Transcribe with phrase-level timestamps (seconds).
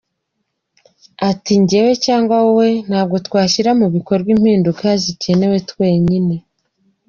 [1.29, 6.35] Ati “Njyewe cyangwa wowe ntabwo twashyira mu bikorwa impinduka zikenewe twenyine.